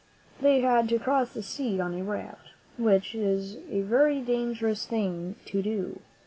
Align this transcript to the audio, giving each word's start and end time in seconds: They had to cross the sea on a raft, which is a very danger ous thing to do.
They 0.39 0.61
had 0.61 0.89
to 0.89 0.97
cross 0.97 1.31
the 1.31 1.43
sea 1.43 1.79
on 1.79 1.93
a 1.93 2.03
raft, 2.03 2.53
which 2.75 3.13
is 3.13 3.57
a 3.69 3.81
very 3.81 4.19
danger 4.19 4.67
ous 4.69 4.87
thing 4.87 5.35
to 5.45 5.61
do. 5.61 5.99